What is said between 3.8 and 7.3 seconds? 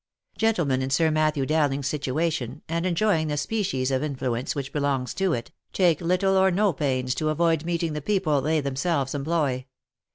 of influence which belongs to it, take little or no pains to